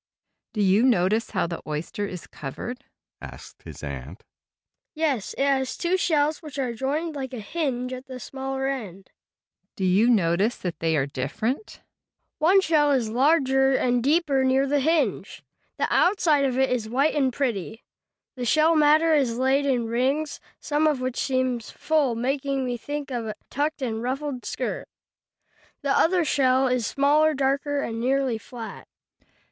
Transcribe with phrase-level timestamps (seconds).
[0.55, 0.71] Willis did as directed.
[0.71, 2.85] "Do you notice how the oyster is covered?"
[3.21, 4.23] asked his aunt.
[4.95, 9.11] "Yes, it has two shells which are joined like a hinge at the smaller end."
[9.75, 11.81] "Do you notice that they are different?"
[12.39, 15.43] "One shell is larger and deeper near the hinge.
[15.77, 17.83] The outside of it is white and pretty.
[18.33, 23.11] The shelly matter is laid in rings, some of which seem full, making me think
[23.11, 24.87] of a tucked and ruffled skirt.
[25.83, 28.87] The other shell is smaller, darker and nearly flat."